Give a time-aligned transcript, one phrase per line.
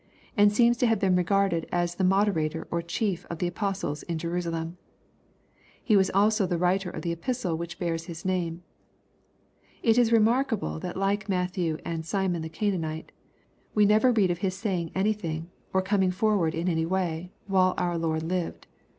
[0.35, 4.17] and seems to have been regarded as the moderator or chief of the apostles in
[4.17, 4.79] Jerusalem.
[5.83, 8.63] He was also the writer of the Epistle wliich bears his name.
[9.83, 13.11] It is remarkable that like Matthew and Simon the Canaanite,
[13.75, 17.95] we never read of his saying anything, or coming forward in any way, while our
[17.99, 18.65] Lord lived.